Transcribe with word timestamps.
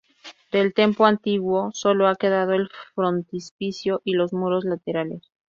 Del 0.51 0.73
templo 0.73 1.05
antiguo, 1.05 1.69
sólo 1.75 2.07
ha 2.07 2.15
quedado 2.15 2.53
el 2.53 2.71
frontispicio 2.95 4.01
y 4.03 4.13
los 4.15 4.33
muros 4.33 4.65
laterales. 4.65 5.21